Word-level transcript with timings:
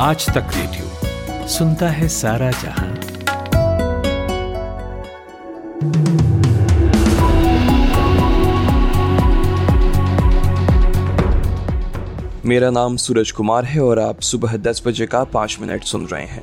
आज 0.00 0.26
तक 0.26 0.50
रेडियो 0.56 1.46
सुनता 1.48 1.88
है 1.88 2.08
सारा 2.08 2.50
जहाँ। 2.50 2.88
मेरा 12.46 12.70
नाम 12.70 12.96
सूरज 12.96 13.30
कुमार 13.30 13.64
है 13.64 13.80
और 13.80 13.98
आप 13.98 14.20
सुबह 14.20 14.56
दस 14.56 14.82
बजे 14.86 15.06
का 15.06 15.24
पाँच 15.24 15.58
मिनट 15.60 15.84
सुन 15.84 16.06
रहे 16.06 16.26
हैं। 16.26 16.42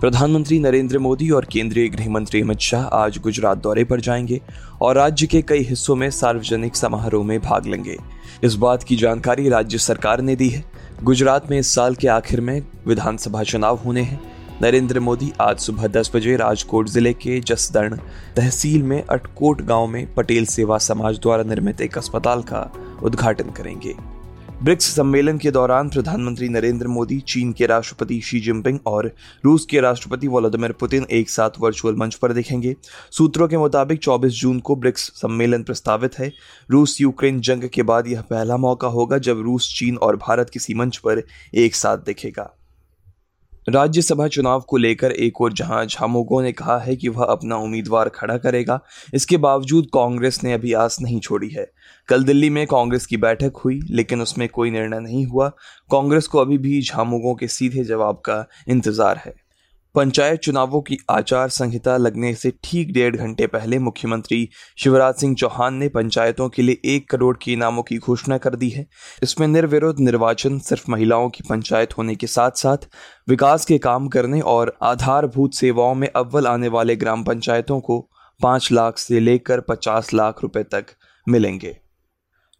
प्रधानमंत्री 0.00 0.58
नरेंद्र 0.58 0.98
मोदी 0.98 1.30
और 1.30 1.44
केंद्रीय 1.44 1.88
गृह 1.88 2.10
मंत्री 2.10 2.42
अमित 2.42 2.58
शाह 2.58 2.82
आज 2.82 3.18
गुजरात 3.18 3.58
दौरे 3.58 3.84
पर 3.84 4.00
जाएँगे 4.00 4.40
और 4.82 4.94
राज्य 4.94 5.26
के 5.26 5.42
कई 5.42 5.62
हिस्सों 5.62 5.96
में 5.96 6.10
सार्वजनिक 6.10 6.76
समारोह 6.76 7.26
में 7.26 7.40
भाग 7.40 7.66
लेंगे। 7.66 7.96
इस 8.44 8.54
बात 8.54 8.82
की 8.82 8.96
जानकारी 8.96 9.48
राज्य 9.48 9.78
सरकार 9.78 10.20
ने 10.20 10.36
दी 10.36 10.48
है। 10.48 10.77
गुजरात 11.04 11.50
में 11.50 11.58
इस 11.58 11.74
साल 11.74 11.94
के 11.94 12.08
आखिर 12.08 12.40
में 12.40 12.62
विधानसभा 12.86 13.42
चुनाव 13.42 13.76
होने 13.76 14.00
हैं। 14.00 14.20
नरेंद्र 14.62 15.00
मोदी 15.00 15.30
आज 15.40 15.58
सुबह 15.58 15.86
दस 15.86 16.10
बजे 16.14 16.36
राजकोट 16.36 16.88
ज़िले 16.88 17.12
के 17.14 17.38
जसदण 17.40 17.96
तहसील 18.36 18.82
में 18.82 19.02
अटकोट 19.02 19.62
गाँव 19.62 19.86
में 19.86 20.14
पटेल 20.14 20.46
सेवा 20.46 20.78
समाज 20.78 21.18
द्वारा 21.18 21.42
निर्मित 21.42 21.80
एक 21.80 21.98
अस्पताल 21.98 22.42
का 22.42 22.70
उद्घाटन 23.02 23.50
करेंगे। 23.50 23.94
ब्रिक्स 24.62 24.84
सम्मेलन 24.84 25.38
के 25.38 25.50
दौरान 25.50 25.88
प्रधानमंत्री 25.88 26.48
नरेंद्र 26.48 26.86
मोदी, 26.86 27.20
चीन 27.20 27.52
के 27.52 27.66
राष्ट्रपति 27.66 28.20
शी 28.20 28.40
जिनपिंग 28.40 28.78
और 28.86 29.14
रूस 29.44 29.66
के 29.66 29.80
राष्ट्रपति 29.80 30.28
व्लादिमिर 30.28 30.72
पुतिन 30.72 31.06
एक 31.10 31.30
साथ 31.30 31.50
वर्चुअल 31.60 31.94
मंच 31.94 32.14
पर 32.14 32.32
दिखेंगे। 32.32 32.76
सूत्रों 33.10 33.48
के 33.48 33.56
मुताबिक 33.56 34.02
24 34.02 34.32
जून 34.32 34.60
को 34.60 34.76
ब्रिक्स 34.76 35.00
सम्मेलन 35.00 35.62
प्रस्तावित 35.62 36.18
है। 36.18 36.32
रूस 36.70 37.00
यूक्रेन 37.00 37.40
जंग 37.40 37.68
के 37.68 37.82
बाद 37.82 38.06
यह 38.06 38.20
पहला 38.20 38.56
मौका 38.56 38.88
होगा 38.88 39.18
जब 39.18 39.40
रूस, 39.40 39.74
चीन 39.78 39.96
और 39.96 40.16
भारत 40.16 40.50
किसी 40.50 40.74
मंच 40.74 40.96
पर 40.96 41.22
एक 41.54 41.74
साथ 41.74 41.98
दिखेगा। 41.98 42.57
राज्यसभा 43.68 44.26
चुनाव 44.28 44.60
को 44.60 44.76
लेकर 44.76 45.12
एक 45.12 45.40
और 45.40 45.52
जहाँ 45.52 45.84
झामुगो 45.86 46.40
ने 46.40 46.52
कहा 46.52 46.78
है 46.78 46.94
कि 46.96 47.08
वह 47.08 47.24
अपना 47.24 47.56
उम्मीदवार 47.56 48.08
खड़ा 48.08 48.36
करेगा। 48.38 48.80
इसके 49.14 49.36
बावजूद 49.36 49.86
कांग्रेस 49.94 50.40
ने 50.44 50.52
अभी 50.52 50.72
आस 50.72 51.00
नहीं 51.00 51.20
छोड़ी 51.20 51.48
है। 51.48 51.70
कल 52.08 52.24
दिल्ली 52.24 52.50
में 52.50 52.66
कांग्रेस 52.66 53.06
की 53.06 53.16
बैठक 53.16 53.56
हुई, 53.56 53.80
लेकिन 53.90 54.22
उसमें 54.22 54.48
कोई 54.48 54.70
निर्णय 54.70 55.00
नहीं 55.00 55.26
हुआ। 55.26 55.48
कांग्रेस 55.90 56.26
को 56.26 56.38
अभी 56.38 56.58
भी 56.58 56.80
झामुगों 56.82 57.34
के 57.34 57.48
सीधे 57.48 57.84
जवाब 57.84 58.16
का 58.16 58.44
इंतज़ार 58.68 59.16
है। 59.16 59.34
पंचायत 59.98 60.40
चुनावों 60.40 60.80
की 60.80 60.96
आचार 61.10 61.48
संहिता 61.48 61.96
लगने 61.96 62.34
से 62.34 62.52
ठीक 62.64 62.92
डेढ़ 62.92 63.16
घंटे 63.16 63.46
पहले 63.46 63.78
मुख्यमंत्री 63.78 64.48
शिवराज 64.78 65.14
सिंह 65.14 65.34
चौहान 65.34 65.74
ने 65.74 65.88
पंचायतों 65.88 66.48
के 66.48 66.62
लिए 66.62 66.80
एक 66.84 67.08
करोड़ 67.10 67.36
के 67.36 67.52
इनामों 67.52 67.82
की 67.82 67.98
घोषणा 67.98 68.38
कर 68.38 68.54
दी 68.54 68.68
है। 68.68 68.86
इसमें 69.22 69.46
निर्विरोध 69.48 70.00
निर्वाचन 70.00 70.58
सिर्फ़ 70.58 70.90
महिलाओं 70.90 71.28
की 71.30 71.44
पंचायत 71.48 71.96
होने 71.98 72.14
के 72.14 72.26
साथ 72.26 72.50
साथ 72.50 72.88
विकास 73.28 73.64
के 73.64 73.78
काम 73.78 74.08
करने 74.08 74.40
और 74.40 74.76
आधारभूत 74.82 75.54
सेवाओं 75.54 75.94
में 75.94 76.08
अव्वल 76.08 76.46
आने 76.46 76.68
वाले 76.68 76.96
ग्राम 76.96 77.24
पंचायतों 77.24 77.80
को 77.80 78.00
पाँच 78.40 78.72
लाख 78.72 78.98
से 78.98 79.20
लेकर 79.20 79.60
पचास 79.60 80.14
लाख 80.14 80.42
रुपए 80.42 80.62
तक 80.62 80.96
मिलेंगे। 81.26 81.76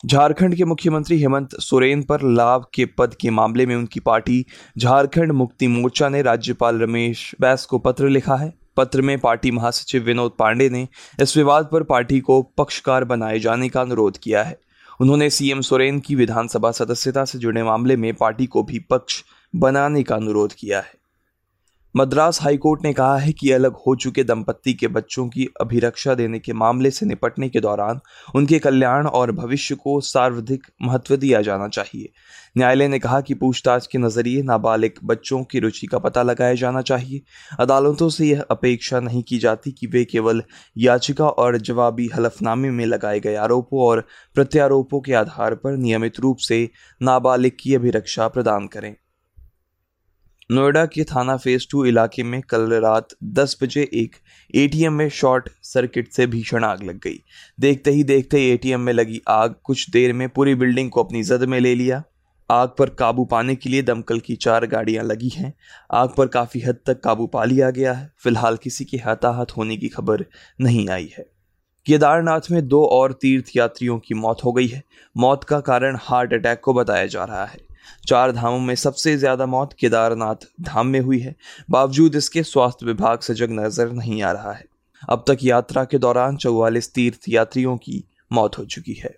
झारखंड 0.06 0.54
के 0.54 0.64
मुख्यमंत्री 0.64 1.20
हेमंत 1.20 1.54
सोरेन 1.54 2.02
पर 2.02 2.22
लाभ 2.22 2.66
के 2.74 2.84
पद 2.86 3.14
के 3.14 3.30
मामले 3.30 3.66
में 3.66 3.76
उनकी 3.76 4.00
पार्टी 4.00 4.46
झारखंड 4.78 5.32
मुक्ति 5.32 5.68
मोर्चा 5.68 6.08
ने 6.08 6.22
राज्यपाल 6.22 6.78
रमेश 6.80 7.34
बैस 7.40 7.64
को 7.64 7.78
पत्र 7.78 8.08
लिखा 8.08 8.36
है। 8.36 8.52
पत्र 8.76 9.02
में 9.02 9.18
पार्टी 9.18 9.50
महासचिव 9.50 10.02
विनोद 10.02 10.32
पांडे 10.38 10.68
ने 10.70 10.88
इस 11.22 11.36
विवाद 11.36 11.68
पर 11.72 11.82
पार्टी 11.82 12.20
को 12.20 12.42
पक्षकार 12.42 13.04
बनाए 13.04 13.38
जाने 13.38 13.68
का 13.68 13.80
अनुरोध 13.80 14.18
किया 14.18 14.42
है। 14.42 14.58
उन्होंने 15.00 15.30
सीएम 15.30 15.60
सोरेन 15.60 16.00
की 16.00 16.14
विधानसभा 16.14 16.70
सदस्यता 16.70 17.24
से 17.24 17.38
जुड़े 17.38 17.62
मामले 17.62 17.96
में 17.96 18.14
पार्टी 18.14 18.46
को 18.46 18.62
भी 18.62 18.78
पक्ष 18.78 19.22
बनाने 19.56 20.02
का 20.02 20.16
अनुरोध 20.16 20.52
किया 20.52 20.80
है। 20.80 20.97
मद्रास 21.96 22.42
हाईकोर्ट 22.42 22.84
ने 22.84 22.92
कहा 22.92 23.16
है 23.18 23.32
कि 23.32 23.50
अलग 23.50 23.76
हो 23.76 23.94
चुके 23.96 24.24
दंपत्ति 24.24 24.72
के 24.74 24.88
बच्चों 24.88 25.28
की 25.28 25.46
अभिरक्षा 25.60 26.14
देने 26.14 26.38
के 26.38 26.52
मामले 26.52 26.90
से 26.90 27.06
निपटने 27.06 27.48
के 27.48 27.60
दौरान 27.60 28.00
उनके 28.34 28.58
कल्याण 28.58 29.06
और 29.06 29.32
भविष्य 29.32 29.74
को 29.74 30.00
सार्वधिक 30.00 30.66
महत्व 30.82 31.16
दिया 31.16 31.40
जाना 31.42 31.68
चाहिए। 31.68 32.08
न्यायालय 32.58 32.88
ने 32.88 32.98
कहा 32.98 33.20
कि 33.20 33.34
पूछताछ 33.34 33.86
के 33.86 33.98
नज़रिए 33.98 34.42
नाबालिग 34.42 34.92
बच्चों 35.04 35.42
की 35.44 35.58
रुचि 35.58 35.86
का 35.86 35.98
पता 35.98 36.22
लगाया 36.22 36.54
जाना 36.54 36.82
चाहिए। 36.82 37.22
अदालतों 37.60 38.08
से 38.08 38.26
यह 38.26 38.44
अपेक्षा 38.50 39.00
नहीं 39.00 39.22
की 39.22 39.38
जाती 39.38 39.72
कि 39.72 39.86
वे 39.86 40.04
केवल 40.04 40.42
याचिका 40.78 41.28
और 41.28 41.58
जवाबी 41.58 42.10
हलफनामे 42.14 42.70
में 42.70 42.86
लगाए 42.86 43.20
गए 43.20 43.34
आरोपों 43.34 43.80
और 43.80 44.06
प्रत्यारोपों 44.34 45.00
के 45.00 45.14
आधार 45.14 45.54
पर 45.54 45.76
नियमित 45.76 46.20
रूप 46.20 46.36
से 46.38 46.68
नाबालिग 47.02 47.52
की 47.60 47.74
अभिरक्षा 47.74 48.28
प्रदान 48.28 48.66
करें। 48.66 48.94
नोएडा 50.50 50.86
के 50.86 51.04
थाना 51.04 51.36
फ़ेज़ 51.36 51.66
टू 51.70 51.84
इलाके 51.84 52.22
में 52.22 52.42
कल 52.42 52.72
रात 52.72 53.08
10 53.24 53.56
बजे 53.62 53.90
एक 53.94 54.16
एटीएम 54.54 54.92
में 54.92 55.08
शॉर्ट 55.08 55.48
सर्किट 55.62 56.12
से 56.12 56.26
भीषण 56.26 56.64
आग 56.64 56.82
लग 56.82 57.00
गई। 57.00 57.24
देखते 57.60 57.90
ही 57.90 58.04
देखते 58.04 58.50
एटीएम 58.50 58.80
में 58.80 58.92
लगी 58.92 59.20
आग, 59.28 59.54
कुछ 59.64 59.90
देर 59.90 60.12
में 60.12 60.28
पूरी 60.28 60.54
बिल्डिंग 60.54 60.90
को 60.90 61.02
अपनी 61.02 61.22
जद 61.22 61.42
में 61.42 61.60
ले 61.60 61.74
लिया। 61.74 62.02
आग 62.50 62.68
पर 62.78 62.90
काबू 62.90 63.24
पाने 63.24 63.56
के 63.56 63.70
लिए 63.70 63.82
दमकल 63.82 64.20
की 64.20 64.36
चार 64.36 64.66
गाड़ियाँ 64.66 65.04
लगी 65.04 65.28
हैं। 65.28 65.54
आग 65.92 66.14
पर 66.16 66.26
काफ़ी 66.26 66.60
हद 66.60 66.78
तक 66.86 67.00
काबू 67.00 67.26
पा 67.26 67.44
लिया 67.44 67.70
गया 67.70 67.92
है। 67.92 68.12
फ़िलहाल 68.18 68.56
किसी 68.56 68.84
के 68.84 68.96
हताहत 68.96 69.56
होने 69.56 69.76
की 69.76 69.88
खबर 69.88 70.24
नहीं 70.60 70.88
आई 70.88 71.10
है। 71.18 71.26
केदारनाथ 71.86 72.40
में 72.50 72.68
दो 72.68 72.84
और 72.84 73.12
तीर्थ 73.12 73.46
यात्रियों 73.56 73.98
की 73.98 74.14
मौत 74.14 74.38
हो 74.44 74.52
गई 74.52 74.66
है। 74.66 74.82
मौत 75.16 75.44
का 75.44 75.60
कारण 75.60 75.98
हार्ट 76.00 76.34
अटैक 76.34 76.60
को 76.60 76.74
बताया 76.74 77.06
जा 77.06 77.24
रहा 77.24 77.46
है। 77.46 77.67
चार 78.06 78.32
धामों 78.32 78.58
में 78.58 78.74
सबसे 78.74 79.16
ज़्यादा 79.16 79.46
मौत 79.46 79.72
केदारनाथ 79.72 80.46
धाम 80.60 80.86
में 80.86 81.00
हुई 81.00 81.18
है। 81.18 81.34
बावजूद 81.70 82.16
इसके 82.16 82.42
स्वास्थ्य 82.42 82.86
विभाग 82.86 83.20
सजग 83.20 83.50
नज़र 83.50 83.90
नहीं 83.92 84.22
आ 84.22 84.32
रहा 84.32 84.52
है। 84.52 84.64
अब 85.08 85.24
तक 85.28 85.38
यात्रा 85.42 85.84
के 85.84 85.98
दौरान 85.98 86.36
चौवालीस 86.36 86.92
तीर्थ 86.94 87.28
यात्रियों 87.28 87.76
की 87.76 88.04
मौत 88.32 88.58
हो 88.58 88.64
चुकी 88.64 88.94
है। 88.94 89.16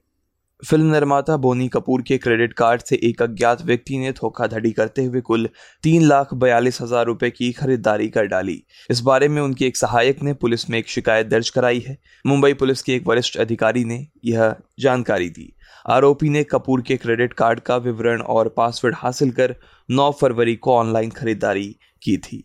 फ़िल्म 0.69 0.93
निर्माता 0.93 1.37
बोनी 1.37 1.69
कपूर 1.69 2.03
के 2.03 2.17
क्रेडिट 2.19 2.53
कार्ड 2.53 2.83
से 2.83 2.97
एक 3.03 3.23
अज्ञात 3.23 3.63
व्यक्ति 3.63 3.99
ने 3.99 4.11
धोखाधड़ी 4.13 4.71
करते 4.73 5.05
हुए 5.05 5.21
कुल 5.21 5.49
तीन 5.83 6.03
लाख 6.03 6.35
बयालीस 6.35 6.81
हज़ार 6.81 7.07
रुपए 7.07 7.31
की 7.31 7.51
खरीदारी 7.53 8.09
कर 8.09 8.27
डाली। 8.27 8.63
इस 8.91 9.01
बारे 9.01 9.29
में 9.29 9.41
उनके 9.43 9.67
एक 9.67 9.77
सहायक 9.77 10.23
ने 10.23 10.35
पुलिस 10.35 10.69
में 10.71 10.79
एक 10.79 10.89
शिकायत 10.89 11.27
दर्ज 11.27 11.51
कराई 11.51 11.79
है। 11.79 11.97
मुंबई 12.25 12.53
पुलिस 12.55 12.83
के 12.83 12.95
एक 12.95 13.07
वरिष्ठ 13.07 13.37
अधिकारी 13.37 13.85
ने 13.85 14.07
यह 14.25 14.55
जानकारी 14.81 15.29
दी। 15.29 15.53
आरोपी 15.87 16.29
ने 16.29 16.45
कपूर 16.45 16.83
के 16.83 16.97
क्रेडिट 16.97 17.33
कार्ड 17.33 17.61
का 17.61 17.77
विवरण 17.77 18.21
और 18.21 18.49
पासवर्ड 18.49 18.95
हासिल 18.99 19.31
कर 19.31 19.55
9 19.89 20.11
फरवरी 20.11 20.57
को 20.57 20.77
ऑनलाइन 20.77 21.11
खरीदारी 21.11 21.69
की 22.03 22.17
थी। 22.19 22.45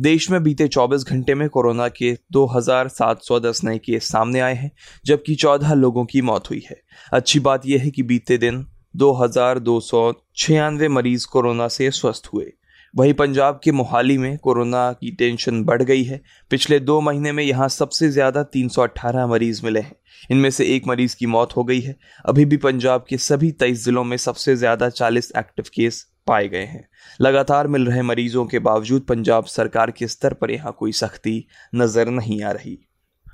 देश 0.00 0.30
में 0.30 0.42
बीते 0.42 0.66
24 0.68 1.02
घंटे 1.04 1.34
में 1.34 1.48
कोरोना 1.48 1.88
के 1.88 2.12
2,710 2.32 3.60
नए 3.64 3.78
केस 3.78 4.08
सामने 4.08 4.40
आए 4.40 4.54
हैं 4.54 4.70
जबकि 5.06 5.34
14 5.34 5.74
लोगों 5.74 6.04
की 6.04 6.22
मौत 6.22 6.50
हुई 6.50 6.62
है। 6.70 6.80
अच्छी 7.12 7.40
बात 7.40 7.66
यह 7.66 7.82
है 7.82 7.90
कि 7.90 8.02
बीते 8.02 8.38
दिन 8.38 8.64
दो 8.96 9.12
हज़ार 9.12 9.58
दो 9.58 9.78
सौ 9.80 10.12
छियानवे 10.36 10.88
मरीज़ 10.88 11.26
कोरोना 11.26 11.68
से 11.68 11.90
स्वस्थ 11.90 12.30
हुए। 12.34 12.52
वहीं 12.94 13.14
पंजाब 13.14 13.60
के 13.64 13.72
मोहाली 13.72 14.18
में 14.18 14.36
कोरोना 14.38 14.90
की 14.92 15.10
टेंशन 15.10 15.62
बढ़ 15.64 15.82
गई 15.82 16.02
है। 16.02 16.20
पिछले 16.50 16.80
दो 16.80 17.00
महीने 17.00 17.32
में 17.32 17.44
यहाँ 17.44 17.68
सबसे 17.68 18.08
ज़्यादा 18.08 18.42
318 18.44 19.26
मरीज़ 19.26 19.60
मिले 19.64 19.80
हैं। 19.80 19.94
इनमें 20.30 20.50
से 20.50 20.64
एक 20.66 20.86
मरीज़ 20.86 21.16
की 21.16 21.26
मौत 21.26 21.56
हो 21.56 21.64
गई 21.64 21.80
है। 21.80 21.96
अभी 22.24 22.44
भी 22.44 22.56
पंजाब 22.56 23.04
के 23.08 23.18
सभी 23.18 23.50
तेईस 23.52 23.84
जिलों 23.84 24.04
में 24.04 24.16
सबसे 24.16 24.56
ज़्यादा 24.56 24.88
40 24.88 25.32
एक्टिव 25.38 25.70
केस 25.74 26.06
पाए 26.26 26.48
गए 26.48 26.64
हैं। 26.64 26.88
लगातार 27.20 27.66
मिल 27.66 27.86
रहे 27.86 28.02
मरीजों 28.02 28.44
के 28.46 28.58
बावजूद 28.58 29.02
पंजाब 29.02 29.44
सरकार 29.44 29.90
के 29.90 30.06
स्तर 30.06 30.34
पर 30.34 30.50
यहाँ 30.50 30.76
कोई 30.78 30.92
सख्ती 30.92 31.44
नज़र 31.74 32.08
नहीं 32.08 32.42
आ 32.42 32.50
रही। 32.50 32.78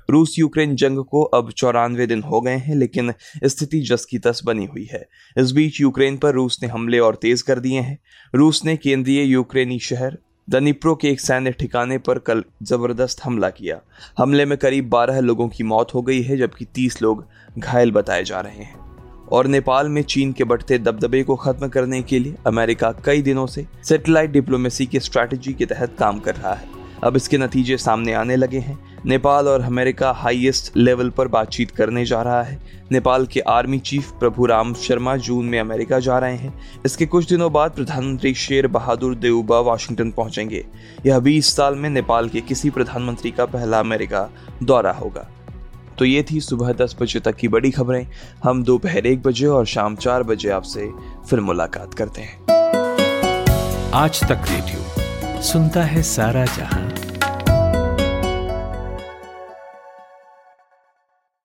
रूस 0.09 0.35
यूक्रेन 0.39 0.75
जंग 0.75 1.03
को 1.05 1.21
अब 1.23 1.49
चौरानवे 1.51 2.05
दिन 2.07 2.21
हो 2.23 2.39
गए 2.41 2.55
हैं, 2.55 2.75
लेकिन 2.75 3.13
स्थिति 3.45 3.79
जस 3.81 4.05
की 4.05 4.19
तस 4.19 4.41
बनी 4.45 4.65
हुई 4.65 4.85
है। 4.85 5.07
इस 5.37 5.51
बीच 5.51 5.79
यूक्रेन 5.81 6.17
पर 6.17 6.33
रूस 6.33 6.59
ने 6.63 6.69
हमले 6.69 6.99
और 6.99 7.15
तेज 7.15 7.41
कर 7.41 7.59
दिए 7.59 7.79
हैं। 7.79 7.97
रूस 8.33 8.63
ने 8.65 8.75
केंद्रीय 8.77 9.23
यूक्रेनी 9.23 9.79
शहर 9.79 10.17
दनिप्रो 10.49 10.95
के 10.95 11.09
एक 11.09 11.21
सैन्य 11.21 11.51
ठिकाने 11.51 11.97
पर 11.97 12.19
कल 12.19 12.43
ज़बरदस्त 12.63 13.23
हमला 13.23 13.49
किया। 13.49 13.81
हमले 14.17 14.45
में 14.45 14.57
करीब 14.57 14.89
12 14.89 15.19
लोगों 15.19 15.47
की 15.49 15.63
मौत 15.63 15.93
हो 15.93 16.01
गई 16.01 16.21
है, 16.21 16.37
जबकि 16.37 16.65
30 16.65 17.01
लोग 17.01 17.25
घायल 17.59 17.91
बताए 17.91 18.23
जा 18.23 18.39
रहे 18.39 18.63
हैं। 18.63 18.79
और 19.31 19.47
नेपाल 19.47 19.89
में 19.89 20.01
चीन 20.01 20.31
के 20.31 20.43
बढ़ते 20.43 20.77
दबदबे 20.77 21.23
को 21.23 21.35
खत्म 21.35 21.67
करने 21.67 22.01
के 22.01 22.19
लिए 22.19 22.35
अमेरिका 22.47 22.91
कई 22.91 23.21
दिनों 23.21 23.47
से 23.47 23.65
सैटेलाइट 23.83 24.31
डिप्लोमेसी 24.31 24.85
के 24.85 24.99
स्ट्रैटेजी 24.99 25.53
के 25.53 25.65
तहत 25.65 25.95
काम 25.99 26.19
कर 26.19 26.35
रहा 26.35 26.53
है। 26.53 26.69
अब 27.03 27.15
इसके 27.15 27.37
नतीजे 27.37 27.77
सामने 27.77 28.13
आने 28.13 28.35
लगे 28.35 28.59
हैं। 28.59 28.96
नेपाल 29.07 29.47
और 29.47 29.61
अमेरिका 29.61 30.11
हाईएस्ट 30.11 30.77
लेवल 30.77 31.09
पर 31.09 31.27
बातचीत 31.27 31.71
करने 31.71 32.05
जा 32.05 32.21
रहा 32.21 32.43
है। 32.43 32.59
नेपाल 32.91 33.25
के 33.25 33.39
आर्मी 33.39 33.79
चीफ 33.79 34.11
प्रभु 34.11 34.45
राम 34.45 34.73
शर्मा 34.73 35.17
जून 35.17 35.45
में 35.45 35.59
अमेरिका 35.59 35.99
जा 35.99 36.17
रहे 36.19 36.35
हैं। 36.35 36.61
इसके 36.85 37.05
कुछ 37.05 37.29
दिनों 37.29 37.53
बाद 37.53 37.71
प्रधानमंत्री 37.71 38.33
शेर 38.33 38.67
बहादुर 38.67 39.15
देउबा 39.15 39.59
वाशिंगटन 39.59 40.11
पहुँचेंगे। 40.11 40.65
यह 41.05 41.19
बीस 41.19 41.55
साल 41.55 41.75
में 41.75 41.89
नेपाल 41.89 42.29
के 42.29 42.41
किसी 42.41 42.69
प्रधानमंत्री 42.69 43.31
का 43.31 43.45
पहला 43.45 43.79
अमेरिका 43.79 44.29
दौरा 44.63 44.91
होगा। 44.91 45.27
तो 45.99 46.05
ये 46.05 46.25
थी 46.31 46.41
सुबह 46.41 46.73
दस 46.73 46.95
बजे 47.01 47.19
तक 47.19 47.35
की 47.35 47.47
बड़ी 47.47 47.71
खबरें। 47.71 48.07
हम 48.43 48.63
दोपहर 48.63 49.07
एक 49.07 49.21
बजे 49.21 49.47
और 49.47 49.65
शाम 49.65 49.95
चार 49.95 50.23
बजे 50.23 50.49
आपसे 50.49 50.89
फिर 51.29 51.39
मुलाकात 51.39 51.93
करते 51.93 52.21
हैं। 52.21 52.45
आज 53.93 54.23
तक 54.23 54.45
रेडियो 54.49 55.41
सुनता 55.41 55.83
है 55.83 56.03
सारा 56.03 56.45
जहाँ। 56.45 56.96